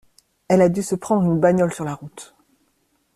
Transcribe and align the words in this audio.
Elle 0.47 0.63
a 0.63 0.69
du 0.69 0.81
se 0.81 0.95
prendre 0.95 1.25
une 1.31 1.39
bagnole 1.39 1.71
sur 1.75 1.83
la 1.85 1.93
route. 1.93 2.35